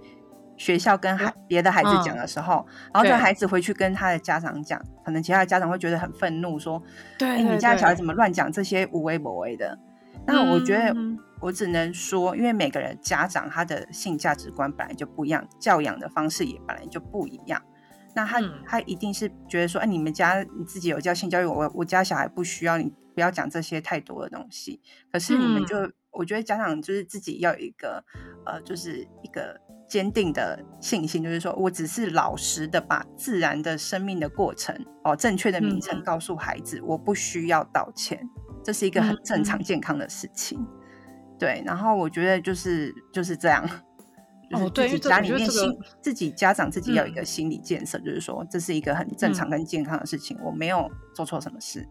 [0.57, 6.81] 学校跟孩别的孩子讲的时候，嗯、然后这孩子回去跟他的家长讲，可能其他的家长会觉得很愤怒，说
[7.19, 9.77] ：“对，对，对，你家小孩怎么乱讲这些无微不微的？”
[10.25, 10.95] 那我觉得
[11.41, 17.61] 我只能说，因为每个人家长他的性价值观本来就不一样，教养的方式也本来就不一样。
[18.15, 24.81] 那他、嗯、他一定是觉得说，哎，你们家你自己有教性教育，我我家小孩不需要你，不要讲这些太多的东西。
[25.13, 28.05] 可是你们就，嗯、我觉得家长就是自己要有一个，
[28.47, 38.29] 呃，就是一个坚定的信心，就是说我只是老实的把自然的生命的过程，哦，正确的名称告诉孩子，嗯、我不需要道歉，
[38.65, 40.59] 这是一个很正常健康的事情。
[40.61, 40.67] 嗯、
[41.39, 43.69] 对，然后我觉得就是就是这样。
[44.53, 51.87] 哦，对，就是家里面心，这个、自己家长自己要有一个心理建设，嗯、就是说这是一个很正常跟健康的事情，嗯、我没有做错什么事。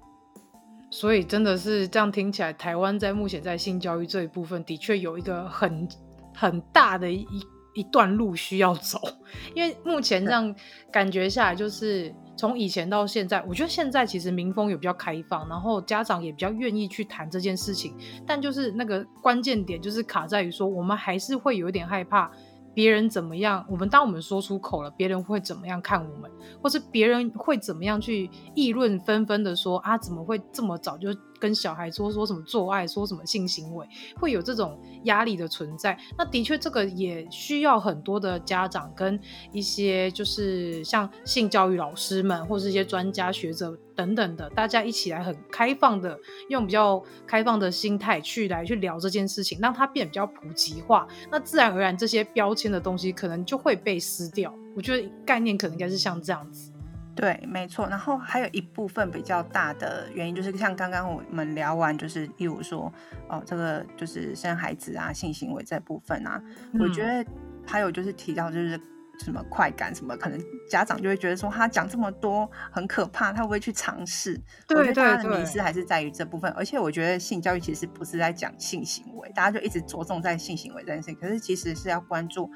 [0.90, 5.88] 所以真的是这样听起来，台湾在目前在性教育这一部分，的确有一个很
[6.34, 7.28] 很大的一
[7.76, 9.00] 一段路需要走，
[9.54, 10.56] 因为目前这样
[10.92, 17.94] 感觉下来，就是从以前到现在，我觉得现在其实民风也比较开放，然后家长也比较愿意去谈这件事情，
[18.26, 22.32] 但就是那个关键点就是卡在于说，我们还是会有一点害怕。
[22.78, 23.66] 别人怎么样？
[23.68, 26.30] 我们当我们说出口了，别人会怎么样看我们？
[26.62, 29.98] 或是别人会怎么样去议论纷纷的说啊？
[29.98, 31.10] 怎么会这么早就
[31.40, 33.88] 跟小孩说说什么做爱，说什么性行为，
[34.20, 35.98] 会有这种压力的存在。
[36.16, 39.20] 那的确，这个也需要很多的家长跟
[39.52, 51.08] 一些就是像性教育老师们，或是一些专家学者等等的，大家一起来很开放的，用比较开放的心态去来去聊这件事情，让它变比较普及化。
[51.32, 54.54] 那自然而然，这些标签的东西可能就会被撕掉。
[54.76, 56.72] 我觉得概念可能应该是像这样子。
[57.16, 57.88] 对，没错。
[57.88, 62.94] 然后还有一部分比较大的原因，就是像刚刚我们聊完，就是例如说，
[63.28, 66.40] 哦，这个就是生孩子啊、性行为这部分啊，
[66.74, 67.26] 嗯、我觉得
[67.66, 68.80] 还有就是提到就是
[69.24, 74.40] 什么快感什么，可能家长就会觉得说他讲这么多很可怕，他会不会去尝试？
[74.68, 76.52] 对，对，对，他的迷失还是在于这部分。
[76.52, 82.50] 而且我觉得性教育其实不是在讲性行为，大家就一直着重在性行为这件事情，可是其实是要关注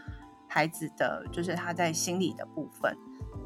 [0.48, 2.96] 孩子的，就是他在心理的部分。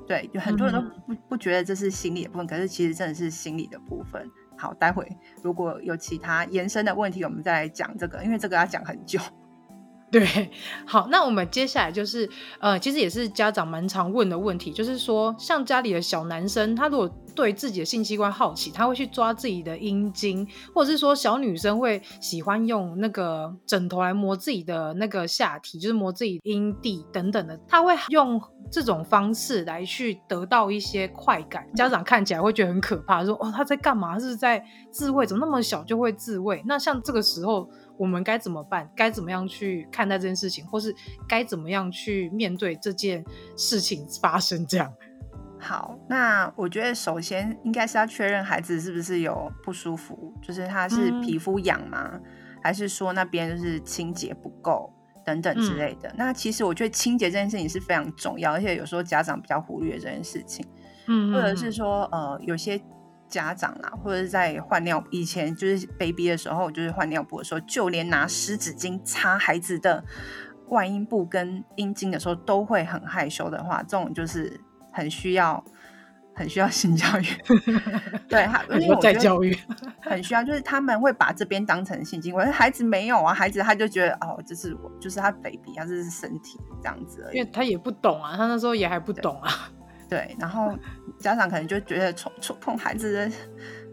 [0.08, 4.30] 对，就很多人都不、嗯、不觉得这是心理的部分，可是其实真的是心理的部分。
[4.58, 5.06] 好，待会
[5.42, 9.20] 如果有其他延伸的问题，我们再来讲这个，因为这个要讲很久。
[10.16, 10.50] 对，
[10.86, 12.30] 好，那我们接下来就是，
[12.62, 31.68] 呃，其实也是家长蛮常问的问题，就是说，像家里的小男生，他如果对自己的性器官好奇，他会去抓自己的阴茎，或者是说小女生会喜欢用那个枕头来摸自己的那个下体，就是摸自己阴蒂等等的，他会用这种方式来去得到一些快感。
[31.76, 34.18] 家长看起来会觉得很可怕，说哦，他在干嘛？
[34.18, 35.26] 是是在自慰？
[35.26, 36.64] 怎么那么小就会自慰？
[36.66, 37.70] 那像这个时候。
[37.98, 38.90] 我们该怎么办？
[38.96, 40.94] 该怎么样去看待这件事情，或是
[41.28, 43.24] 该怎么样去面对这件
[43.56, 44.66] 事情 发生？
[44.66, 44.94] 这样。
[45.60, 52.12] 好，那我觉得首先应该是要确认孩子是不是有不舒服，就是他是皮肤痒吗？
[52.14, 52.24] 嗯、
[52.62, 54.94] 还是说那边就是清洁不够
[55.26, 56.10] 等等之类的？
[56.10, 60.66] 嗯、那其实我觉得清洁这件事情是非常重要，而且有时候家长比较忽略这件事情，
[61.08, 62.80] 嗯，或者是说呃有些。
[63.28, 70.04] 家长啦，或者是在换尿，以前就是 baby 的时候，就是换尿布的时候，就连拿湿纸巾擦孩子的
[70.68, 74.60] 外阴部跟阴茎的时候，都会很害羞的话，这种就是
[74.92, 75.64] 很需要、
[76.34, 77.26] 很需要性教育。
[78.30, 78.48] 对，
[78.80, 79.58] 因为在教育
[80.02, 89.70] 很需要，就是他们会把这边当成性经，可是孩子没有啊，孩子他就觉得哦，这是我，就是他 baby，他这是身体这样子而已，因为他也不懂啊，他那时候也还不懂啊。
[90.10, 90.74] 对，然后
[91.18, 93.32] 家长可能就觉得触触碰孩子的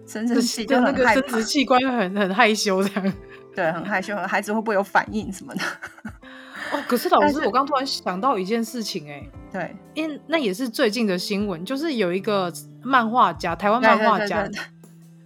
[0.06, 3.12] 生殖器就很害怕，生殖器官很很害羞这样，
[3.54, 5.62] 对，很害羞，孩子会不会有反应什么的？
[6.72, 9.22] 哦，可是老师，我刚突然想到一件事情，哎，
[9.52, 14.48] 对，因为那也是最近的新闻，就是有一个漫画家，台湾漫画家，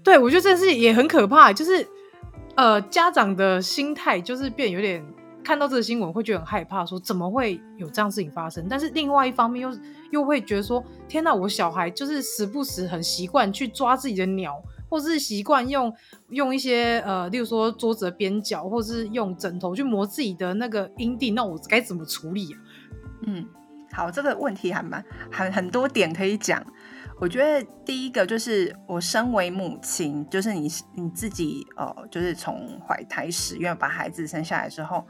[0.02, 1.86] 对，我觉得这件事也很可怕，就是
[2.54, 5.04] 呃，家长的心态就是变有点。
[5.44, 8.66] 看到这个新闻会觉得很害怕，说怎么会有这样事情发生？
[8.68, 9.70] 但是另外一方面又
[10.10, 15.92] 又会觉得说，天哪，我小孩就是时不时很习惯去抓自己的鸟，或者是习惯用
[16.30, 22.60] 用一些呃，例如说桌子的边角，或者是用枕头去磨自己的那个阴蒂，那我该怎么处理啊？
[23.26, 23.46] 嗯，
[23.92, 26.64] 好，这个问题还蛮很很多点可以讲。
[27.18, 35.04] 我觉得第一个就是我身为母亲，就是你你自己呃，就是从怀胎十月把孩子生下来之后。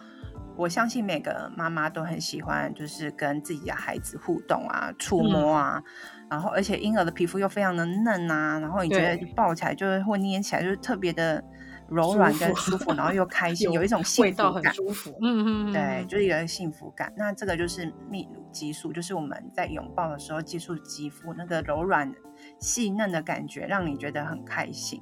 [0.56, 11.42] 我相信每个妈妈都很喜欢，就是跟自己的孩子互动啊、触摸啊，嗯、然后而且婴儿的皮肤又非常的嫩啊，然后你觉得抱起来就是或捏起来就是特别的
[11.88, 17.12] 柔软跟舒服，舒服然后又开心， 有，有一种幸福感，舒服，嗯嗯嗯，对，就是一个幸福感。
[17.16, 22.12] 那这个就是泌乳激素，就是我们在拥抱的时候接触肌肤那个柔软
[22.58, 25.00] 细嫩的感觉，让你觉得很开心。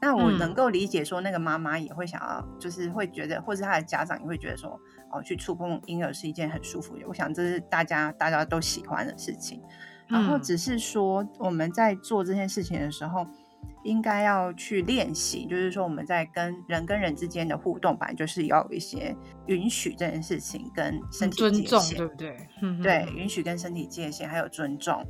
[0.00, 4.80] 那我能够理解说，那个妈妈也会想要，就是会觉得，或者她的家长也会觉得说，
[5.12, 7.04] 哦，去触碰婴儿是一件很舒服的。
[7.06, 9.62] 我想这是大家大家都喜欢的事情。
[10.08, 13.26] 然后只是说我们在做这件事情的时候，
[13.82, 22.36] 应该要去练习，就是说我们在跟人跟人之间的互动，本来就是要有一些允许这件事情跟身体界限，尊重，对不对？
[22.82, 25.02] 对，允许跟身体界限还有尊重。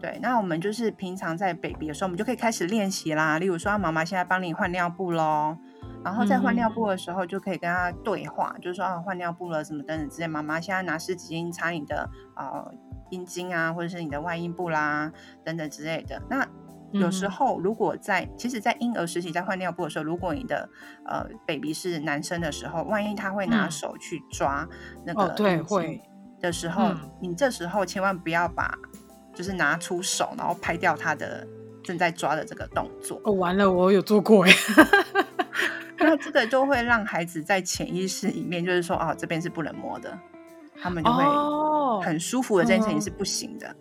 [0.00, 3.38] 对，那我们就是平常在 baby 的时候，我们就可以开始练习啦。
[3.38, 5.56] 例如说，妈妈现在帮你换尿布喽，
[6.08, 10.26] 然后在换尿布的时候就可以跟他对话，嗯、就是说啊，换尿布了，什么等等之类。
[10.26, 12.72] 妈妈现在拿湿纸巾擦你的呃
[13.10, 15.12] 阴茎啊，或者是你的外阴部啦，
[15.44, 16.20] 等等之类的。
[16.30, 16.46] 那
[16.92, 20.68] 有时候如果在，嗯、其实，在婴儿时期在换尿布的时候，如果你的
[21.04, 24.66] 呃 baby 是男生的时候，万一他会拿手去抓
[25.04, 26.02] 那个对会
[26.40, 28.74] 的时候，嗯、你这时候千万不要把。
[29.34, 31.46] 就是拿出手，然后拍掉他的
[31.84, 33.20] 正在抓的这个动作。
[33.22, 34.50] 哦，完了，我有做过哎。
[35.98, 40.16] 那这个就会让孩子在潜意识里面，就是说，哦，这边是不能摸的，
[40.80, 41.24] 他们就会
[42.04, 42.64] 很舒服的。
[42.64, 43.68] 这件事情是不行的。
[43.68, 43.74] 哦、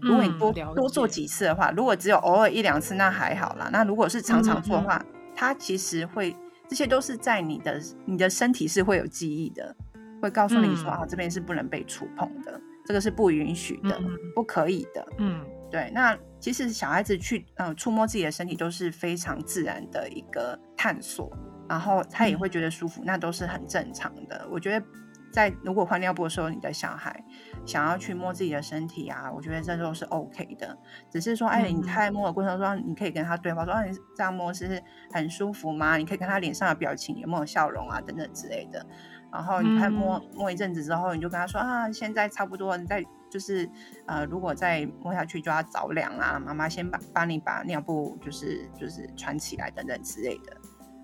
[0.00, 3.68] 如果你多、嗯、多做几次的话，如果只有偶尔一两次，那还好啦。
[3.72, 6.36] 那如果是常常做的话，嗯、它其实会，
[6.68, 9.74] 这些都是在你的你的身体是会有记忆的，
[10.22, 15.04] 会告诉你说、嗯、啊，这边是不能被触碰的，这个是不允许的，嗯、不可以的。
[15.18, 15.90] 嗯，对。
[15.92, 21.30] 那其实小孩子去嗯触摸自己的身体都是非常自然的一个探索，
[21.68, 24.46] 然后他也会觉得舒服，嗯、那都是很正常的。
[24.50, 24.86] 我觉得。
[25.30, 27.22] 在如果换尿布的时候，你的小孩
[27.66, 30.76] 想要去摸自己的身体啊，我觉得这都是 OK 的。
[31.10, 35.98] 只是说，哎，你在摸的过程中，你可以跟他对话说，啊，你这样摸是很舒服吗？
[35.98, 38.84] 你可以看他脸上的表情有没有笑容啊，等等之类的。
[39.30, 43.68] 然后你看摸摸一阵子之后，你就跟他说啊，现在差不多，你再就是
[44.06, 50.56] 呃，如果再摸下去就要着凉啊，妈妈先把帮你把尿布就是就是穿起来等等之类的。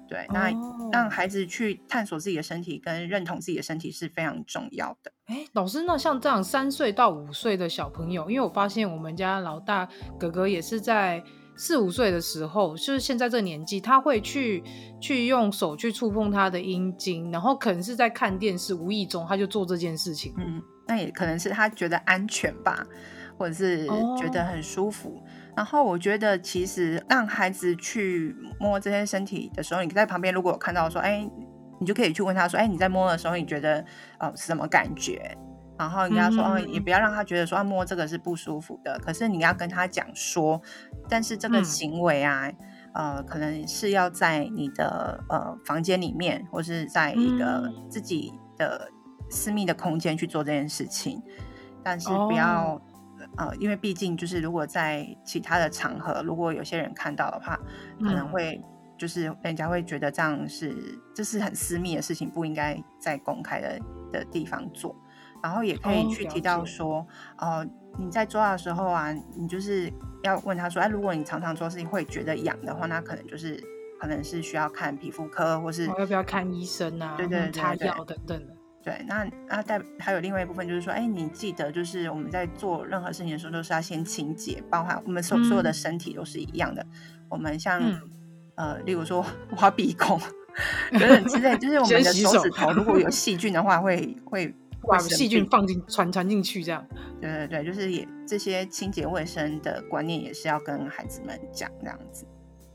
[0.07, 0.53] 对，那
[0.93, 5.11] 让孩子去探索自己的身体跟认同自己的身体是非常重要的。
[5.27, 11.25] 哎，老师，那像这样三岁到五岁的小朋友，因为我发现我们家老大哥哥也是在
[11.57, 14.63] 四五岁的时候，就是现在这个年纪，他会去
[15.01, 20.35] 去用手去触碰他的阴茎，然后可能是在看电视，无意中他就做这件事情。
[20.37, 22.87] 嗯，那也可能是他觉得安全吧，
[23.39, 23.87] 或者是
[24.19, 25.23] 觉得很舒服。
[25.25, 31.31] 哦然后我觉得，其实让孩子去摸这些身体的时候，你在旁边如果有看到说，哎，
[31.79, 33.85] 你就可以去问他说，哎，你在摸的时候，你觉得
[34.19, 35.39] 呃是什么感觉？
[35.79, 38.99] 然后你跟他说，哦，也不要让他觉得说，啊，摸这个是不舒服的。
[38.99, 40.61] 可是你要跟他讲说，
[41.09, 42.51] 但是这个行为啊，
[42.95, 48.91] 嗯、呃，可能是要在你的呃房间里面，或是在一个自己的
[49.29, 51.23] 私密的空间去做这件事情，
[51.83, 52.75] 但是不要。
[52.75, 52.83] 哦
[53.37, 57.59] 呃，因为毕竟就是，如果在其他的场合，如果有些人看到的话，
[58.01, 58.63] 可能会
[58.99, 60.77] 就是人家会觉得这样是
[61.15, 63.81] 这是很私密的事情，不应该在公开的
[64.13, 64.95] 的地方做。
[65.43, 66.99] 然后也可以去提到说，
[67.39, 67.67] 哦，呃，
[67.99, 69.91] 你在做的时候啊，你就是
[70.23, 73.59] 要问他说，哎，如果你常常做事情会觉得痒的话，那可能就是
[73.99, 77.15] 可能是需要看皮肤科，或是要不要看医生啊？
[77.17, 78.55] 对对，对，对，擦药等等的。
[78.85, 86.83] 对，那啊，代还有另外一部分就是说，哎，你记得就是我们在做任何事情的时候，都是要先清洁，包含我们所所有的身体都是一样的。
[86.83, 86.89] 嗯、
[87.31, 88.01] 我们像、嗯、
[88.57, 89.25] 呃，例如说
[89.57, 90.21] 挖鼻孔
[90.91, 94.47] 等等之类，就是我们的手指头如果有细菌的话会，会
[94.83, 96.87] 会把细菌放进传传进去这样。
[97.23, 102.27] 对对对，就是也这些清洁卫生的观念也是要跟孩子们讲这样子。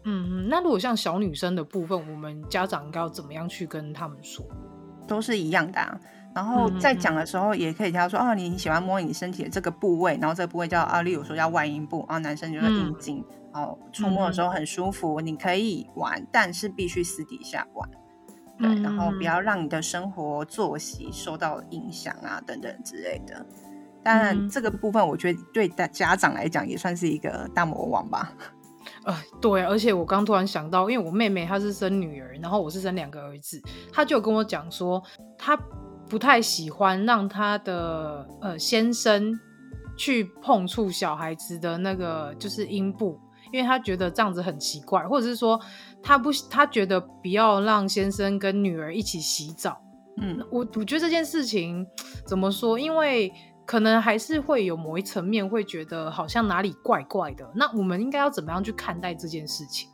[0.05, 4.43] 嗯嗯，那如果像小女生的部分，我们家长应该要怎么样去跟他们说？
[5.09, 5.99] 都是一样的啊，
[6.33, 17.89] 然后在讲的时候也可以教说，哦，你喜欢摸你身体的这个部位，然后这个部位叫啊，例如说叫外阴部啊，男生就是阴茎，然后触摸的时候很舒服，你可以玩，但是必须私底下玩，
[18.57, 23.45] 对，然后不要让你的生活作息受到影响啊，等等之类的。
[24.01, 28.31] 当然，这个部分我觉得对大家长来讲也算是一个大魔王吧。
[29.05, 35.01] 呃，对，而且我刚突然想到，因为我妹妹她是生女儿，然后我是生两个儿子，她就跟我讲说，
[35.37, 35.57] 她
[36.09, 39.39] 不太喜欢让她的呃先生
[39.97, 43.19] 去碰触小孩子的那个就是阴部，
[43.51, 45.59] 因为她觉得这样子很奇怪，或者是说
[46.03, 49.81] 她不，她觉得不要让先生跟女儿一起洗澡。
[50.21, 51.87] 嗯，我我觉得这件事情
[52.27, 53.31] 怎么说，因为。
[53.69, 59.87] 可能还是会有某一层面会觉得好像哪里怪怪的，那我们应该要怎么样去看待这件事情？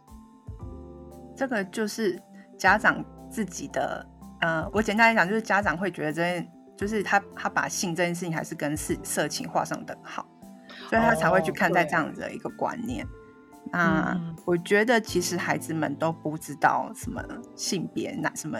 [1.35, 2.17] 这个就是
[2.57, 4.07] 家长自己的，
[4.39, 10.25] 呃，我简单来讲，就是家长会觉得这件，就是他他把性这件事情还是跟色色情画上等号，
[10.89, 13.05] 所以他才会去看待这样子的一个观念。
[13.05, 13.09] 哦、
[13.73, 17.21] 那、嗯、我觉得其实孩子们都不知道什么
[17.57, 18.57] 性别，那什么，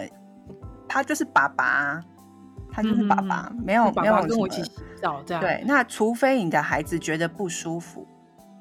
[0.86, 2.02] 他就是爸爸。
[2.76, 5.40] 他就是爸爸，嗯、没有没有跟我一起洗澡这样。
[5.40, 8.06] 对，那除非你的孩子觉得不舒服，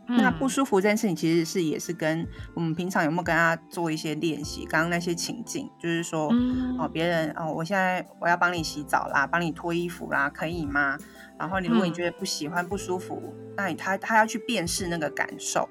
[0.07, 4.65] 嗯、那不舒服这件事情其实是也是跟我们平常有没有跟他做一些练习。
[4.65, 10.97] 刚刚那些情境，就是说、嗯、哦，别人哦，我现在我要帮你洗澡啦，帮你脱衣服啦，可以吗？
[11.37, 13.21] 然后你如果你觉得不喜欢、嗯、不舒服，
[13.57, 15.67] 那你他他要去辨识那个感受，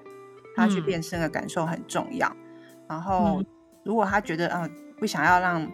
[0.54, 2.28] 他要去辨识那个感受很重要。
[2.28, 2.36] 嗯、
[2.90, 3.42] 然后
[3.84, 5.66] 如果他觉得啊、呃、不想要让。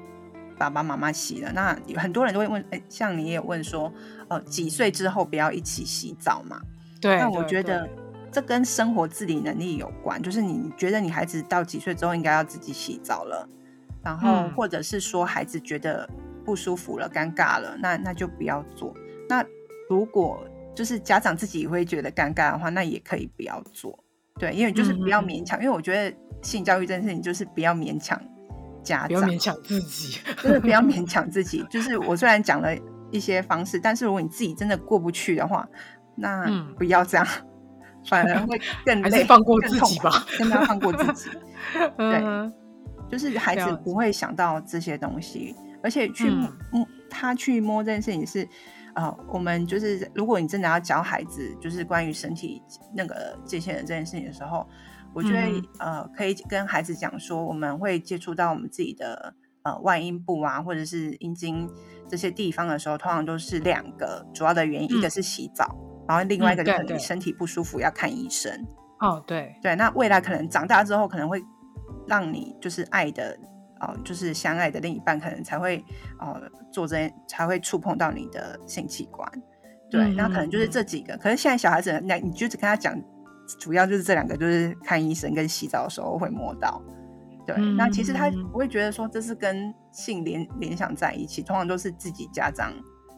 [0.60, 3.90] 爸爸妈妈洗了，那很多人都会问，哎，像你也有问说，
[4.28, 6.60] 呃，几岁之后不要一起洗澡嘛？
[7.00, 7.18] 对。
[7.18, 7.88] 那我觉得
[8.30, 13.48] 这跟生活自理能力有关，就是你觉得你孩子到几岁之后应该要自己洗澡了，
[14.04, 16.06] 然后或者是说孩子觉得
[16.44, 18.94] 不舒服了、尴尬了，那那就不要做。
[19.30, 19.42] 那
[19.88, 23.98] 如果就是家长自己会觉得尴尬的话，那也可以不要做。
[24.38, 28.20] 对，因为就是不要勉强，因为我觉得性教育这件事情就是不要勉强。
[28.82, 29.08] 家长。
[29.08, 31.64] 不要勉强自己，真 的不要勉强自己。
[31.70, 32.76] 就是我虽然讲了
[33.10, 35.66] 一些方式，但是如果你自己真的过不去的话，
[36.16, 37.46] 那不要这样，嗯、
[38.08, 39.24] 反而会更累。
[39.24, 41.30] 放过自己吧，真的要放过自己。
[41.96, 42.50] 对，
[43.10, 48.48] 就是孩子不会想到这些东西，而且去摸、嗯、他去摸这件事情是，
[48.94, 52.62] 呃，我们就是如果你真的要教孩子，就是关于身体
[52.94, 54.66] 那个界限的这件事情的时候，
[55.14, 61.68] 我觉得、嗯、呃可以跟孩子讲说，我们会接触到我们自己的呃外阴部啊，或者是阴茎
[62.08, 65.76] 这些地方的时候，通常都是两个主要的原因，嗯、一个是洗澡，
[66.08, 68.52] 然后另外一个就是你身体不舒服要看医生。
[69.00, 71.42] 哦，对对，那未来可能长大之后可能会。
[72.06, 73.38] 让你就是爱的，
[73.78, 75.84] 哦，就是相爱的另一半，可能才会
[76.18, 76.40] 哦
[76.72, 79.30] 做这些，才会触碰到你的性器官。
[79.88, 81.16] 对，嗯、那可能就是这几个。
[81.18, 83.00] 可是现在小孩子，那你就只跟他讲，
[83.58, 86.82] 主要就是这两个，就是看医生跟洗澡的时候会摸到。
[87.46, 92.72] 对，嗯、那其实他不会觉得说这是跟性联联想在一起，通常都是自己家长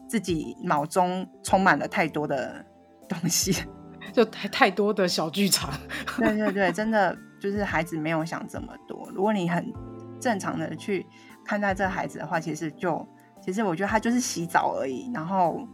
[0.07, 2.65] 自己脑中充满了太多的
[3.07, 3.65] 东西，
[4.13, 5.73] 就太太多的小剧场。
[6.17, 7.17] 对对对，真的。
[7.43, 9.05] 就是孩子没有想这么多。
[9.13, 9.69] 如果你很
[10.17, 11.05] 正常的去
[11.43, 13.05] 看待这孩子的话，其实就
[13.41, 15.67] 其实我觉得他就是洗澡而已，然后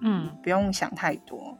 [0.00, 1.54] 嗯，不用想太多。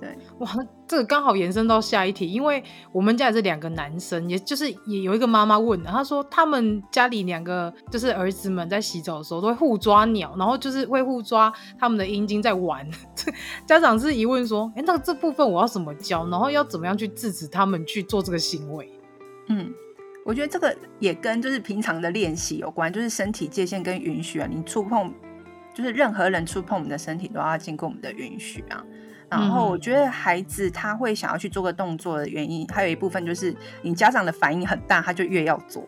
[0.00, 0.50] 对，哇，
[0.88, 12.88] 这个刚好延伸到下一题，因为我们家也是两个男生，也就是也有一个妈妈问的，她说他们家里两个就是儿子们在洗澡的时候都会互抓鸟，然后就是会互抓他们的阴茎在玩。
[13.68, 16.26] 家长是疑问说，哎，那这部分我要怎么教？
[16.28, 18.90] 然后要怎么样去制止他们去做这个行为？
[19.48, 19.70] 嗯，
[20.24, 25.12] 我觉得这个也跟就是平常的练习有关，就是身体界限跟允许啊，你触碰
[25.74, 28.82] 就是任何人触碰我们的身体都要经过我们的允许啊。
[29.30, 35.82] 然后我觉得孩子他会想要去做个动作的原因，还有一部分就是你家长的反应很大，他就越要做。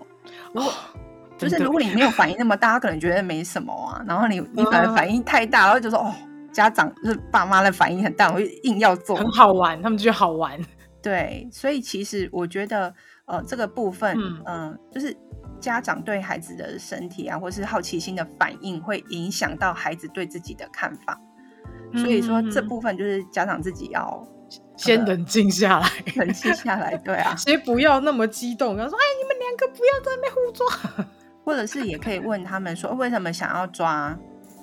[0.55, 0.74] 如果、哦、
[1.36, 4.01] 就是如果你没有反应那么大，他可能觉得没什么啊。
[4.07, 6.14] 然后你 你反而反应太大，然后就说哦，
[6.53, 10.57] 家长就是爸妈的反应很大，我就硬要做，很好玩，他们就觉得好玩。
[11.03, 14.16] 对，所以其实我觉得呃这个部分
[14.47, 15.16] 嗯、呃，就是
[15.59, 21.18] 家长对孩子的身体啊，或是好奇心的反应，会影响到孩子对自己的看法。
[21.95, 24.26] 所以说这部分就是家长自己要
[24.76, 31.05] 先冷静下来，冷静下来，对啊， 先不要那么激动，然后说哎，你们两个不要在那边互抓，
[31.45, 34.16] 或者是也可以问他们说为什么想要抓，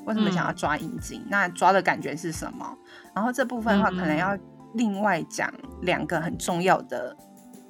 [0.06, 2.78] 为什么想要抓阴茎，嗯、那抓的感觉是什么？
[3.14, 4.38] 然后这部分的话，可能要
[4.74, 5.52] 另外讲
[5.82, 7.16] 两个很重要的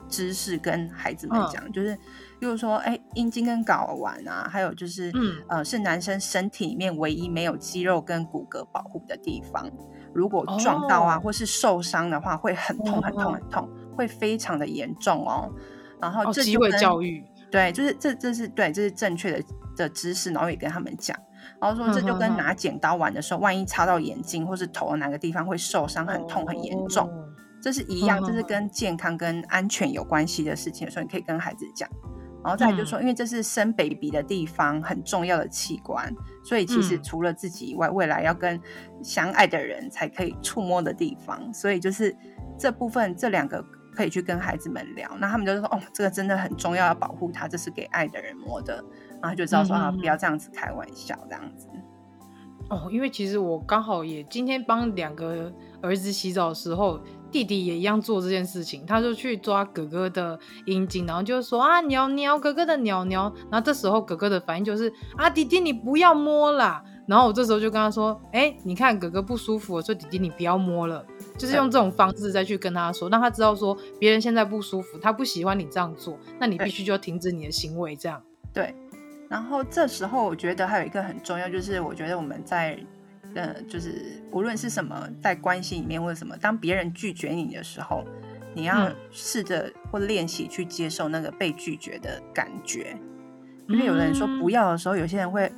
[0.07, 1.97] 知识跟孩子们讲，嗯、就是。
[2.39, 9.69] 比如说，哎，阴茎跟睾丸啊，还有就是，嗯，呃，是男生身体里面唯一没有肌肉跟骨骼保护的地方。
[10.13, 15.51] 如果撞到啊，哦、或是受伤的话，会很痛、很痛、很痛，哦、会非常的严重哦。
[16.01, 19.43] 然后这就，机会教育，对，就是这这是对，这是正确的
[19.75, 21.15] 的知识，然后也跟他们讲，
[21.59, 27.11] 然后说这就跟拿剪刀玩的时候，万一插到眼睛或是头的哪个地方会受伤，很痛、很严重，
[27.61, 31.89] 这是一样，这是跟健康跟安全有关系的事情，所以你可以跟孩子讲。
[32.43, 36.13] 然后再就是说，因为这是生 baby 的地方，很重要的器官，
[36.43, 38.59] 所以其实除了自己以外，未来要跟
[39.03, 42.15] 相爱的人才可以触摸的地方，所以就是
[42.57, 43.63] 这部分这两个
[43.93, 48.83] 可以去跟孩子们聊，那他们就说哦，这个真的很重要，要保护他，这是给爱的人摸的，
[49.21, 51.67] 然后就知道说啊，不要这样子开玩笑这样子。
[52.69, 56.99] 哦，因为其实我刚好也今天帮两个儿子洗澡的时候。
[57.31, 63.33] 弟弟也一样做这件事情，他就去抓哥哥的阴茎，然后就说啊，鸟鸟哥哥的鸟鸟。
[63.51, 66.83] 然后这时候哥哥的反应就是啊，弟弟你不要摸啦。
[67.07, 71.03] 然后我这时候就跟他说，哎、欸，你看哥哥不舒服，所以弟弟你不要摸了。
[71.37, 78.21] 就是用这种方式再去跟他说，让他知道说别人现在不舒服，他不喜欢你这样做，那你必须就要停止你的行为，这样。
[78.53, 78.75] 对。
[79.27, 82.79] 然后这时候我觉得还有一个很重要，就是我觉得我们在。
[83.35, 88.03] 呃，就是无论是什么，在关系里面或者什么，当别人拒绝你的时候，
[88.55, 92.97] 你要试着或练习去接受那个被拒绝的感觉。
[93.67, 95.51] 因为有人说不要的时候，有些人会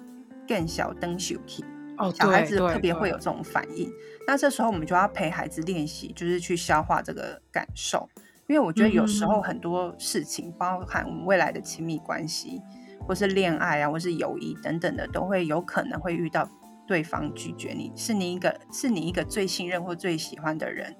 [0.48, 1.64] 更小灯羞气。
[1.98, 3.90] 哦，小孩子特别会有这种反应。
[4.28, 8.10] 那这时候我们就要陪孩子练习，就是去消化这个感受。
[8.48, 12.62] 因为我觉得有时候很多事情，包含我们未来的亲密关系，
[13.08, 16.50] 或是恋爱啊，或是友谊等等的，都会有可能会遇到。
[16.92, 20.94] 对方拒绝你，是你一个是你一个最信任或最喜欢的人，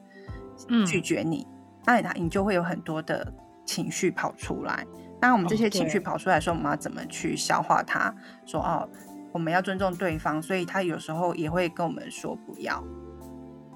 [0.88, 3.34] 拒绝你，嗯、那他你就会有很多的
[3.66, 4.88] 情绪跑出来。
[5.20, 8.16] 那我们这些情绪跑出来的时候，哦、我们要怎么去消化它？
[8.46, 8.88] 说哦，
[9.34, 12.82] 我们要尊重对方，所以他有时候也会跟我们说不要，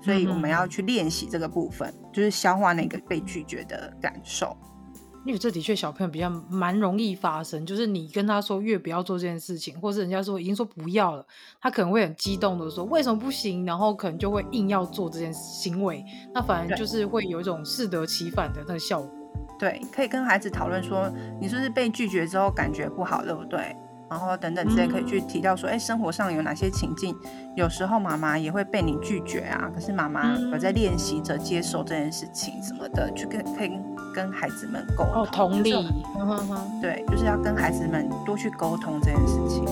[0.01, 4.55] 所以我们要去练习这个部分，嗯、就是消化那个被拒绝的感受。
[5.25, 11.25] 因为这的确小朋友比较蛮容易发生，就是你跟他说越不要做这件事情，或是人家说已经说不要了，
[11.59, 19.11] 他可能会很激动的说为什么不行，然后可能就会硬要做这件行为，那反而就是会有一种适得其反的那个效果。
[19.57, 21.11] 对，可以跟孩子讨论说，
[21.41, 23.75] 你是不是被拒绝之后感觉不好，对不对？
[24.09, 27.15] 然后等等之类，可以去提到说，哎、嗯，生活上有哪些情境，
[27.55, 33.71] 有时候妈妈也会被你拒绝啊，可是妈妈有在练习着接受这件事情什么的，去跟可以
[34.13, 35.23] 跟孩子们沟通。
[35.23, 35.71] 哦，同理，
[36.81, 39.65] 对，就是要跟孩子们多去沟通这件事情。